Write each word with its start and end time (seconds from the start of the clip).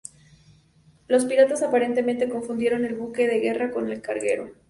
Los 1.07 1.25
piratas 1.25 1.61
aparentemente 1.61 2.27
confundieron 2.27 2.85
el 2.85 2.95
buque 2.95 3.27
de 3.27 3.39
guerra 3.39 3.69
con 3.69 3.87
un 3.87 3.99
carguero. 3.99 4.49